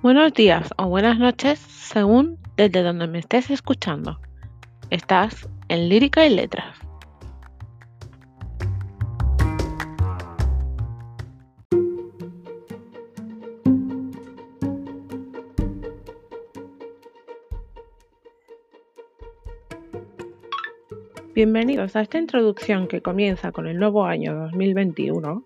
[0.00, 4.20] Buenos días o buenas noches según desde donde me estés escuchando.
[4.90, 6.78] Estás en Lírica y Letras.
[21.34, 25.42] Bienvenidos a esta introducción que comienza con el nuevo año 2021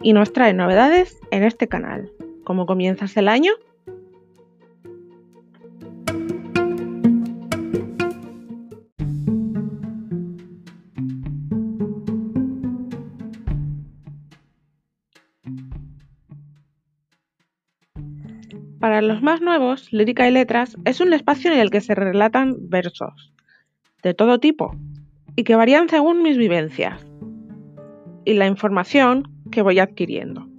[0.00, 2.10] y nos trae novedades en este canal.
[2.46, 3.50] ¿Cómo comienzas el año?
[18.78, 22.68] Para los más nuevos, Lírica y Letras es un espacio en el que se relatan
[22.68, 23.34] versos
[24.04, 24.76] de todo tipo
[25.34, 27.04] y que varían según mis vivencias
[28.24, 30.55] y la información que voy adquiriendo.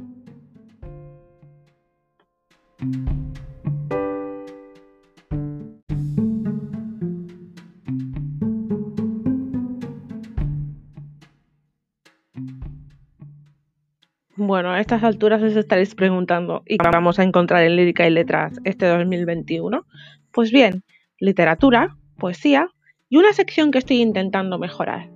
[14.39, 18.11] Bueno, a estas alturas os estaréis preguntando, ¿y qué vamos a encontrar en Lírica y
[18.11, 19.83] Letras este 2021?
[20.31, 20.83] Pues bien,
[21.19, 22.69] literatura, poesía
[23.09, 25.09] y una sección que estoy intentando mejorar,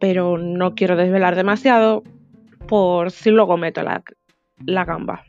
[0.00, 2.02] pero no quiero desvelar demasiado
[2.66, 4.02] por si luego meto la,
[4.64, 5.22] la gamba.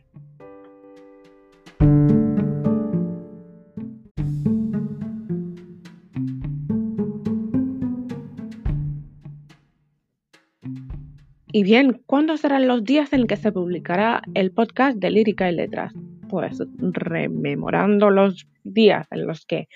[11.58, 15.56] Y bien, ¿cuándo serán los días en que se publicará el podcast de Lírica y
[15.56, 15.92] Letras?
[16.30, 19.68] Pues rememorando los días en los que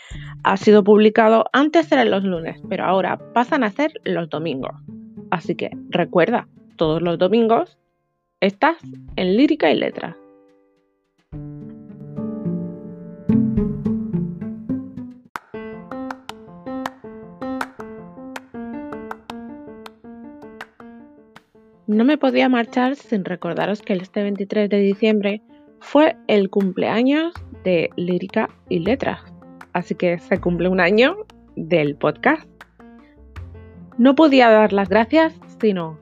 [0.44, 4.76] ha sido publicado, antes eran los lunes, pero ahora pasan a ser los domingos.
[5.32, 7.80] Así que recuerda, todos los domingos
[8.42, 8.78] estás
[9.16, 10.21] en Lírica y Letras.
[21.92, 25.42] No me podía marchar sin recordaros que este 23 de diciembre
[25.82, 27.34] fue el cumpleaños
[27.66, 29.20] de Lírica y Letras,
[29.74, 31.18] así que se cumple un año
[31.58, 32.50] del podcast.
[33.98, 36.00] No podía dar las gracias sino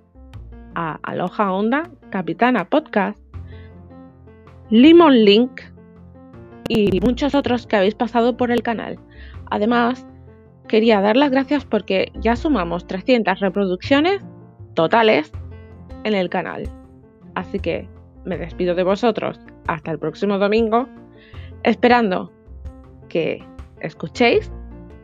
[0.76, 3.20] a Aloha Onda, Capitana Podcast,
[4.70, 5.60] Limon Link
[6.68, 9.00] y muchos otros que habéis pasado por el canal.
[9.50, 10.06] Además,
[10.68, 14.22] quería dar las gracias porque ya sumamos 300 reproducciones
[14.76, 15.32] totales
[16.10, 16.70] en el canal.
[17.36, 17.88] Así que
[18.26, 20.88] me despido de vosotros hasta el próximo domingo,
[21.64, 22.32] esperando
[23.08, 23.44] que
[23.82, 24.52] escuchéis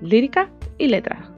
[0.01, 1.34] lírica y letra.